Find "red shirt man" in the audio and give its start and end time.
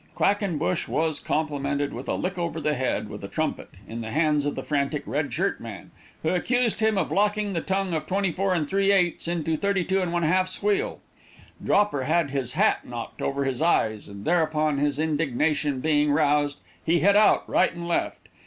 5.05-5.91